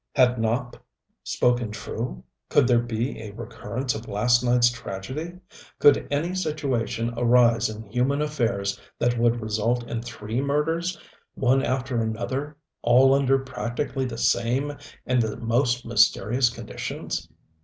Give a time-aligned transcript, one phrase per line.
[0.15, 0.79] Had Nopp
[1.23, 5.37] spoken true could there be a recurrence of last night's tragedy?
[5.77, 10.99] Could any situation arise in human affairs that would result in three murders,
[11.35, 14.75] one after another, all under practically the same
[15.05, 17.29] and the most mysterious conditions?